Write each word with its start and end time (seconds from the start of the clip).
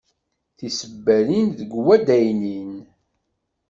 Tisebbalin 0.57 1.47
deg 1.59 1.71
waddaynin. 1.85 2.71